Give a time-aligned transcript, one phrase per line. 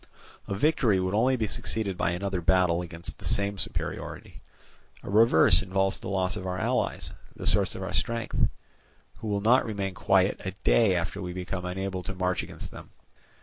[0.47, 4.41] A victory would only be succeeded by another battle against the same superiority:
[5.03, 8.49] a reverse involves the loss of our allies, the source of our strength,
[9.17, 12.89] who will not remain quiet a day after we become unable to march against them.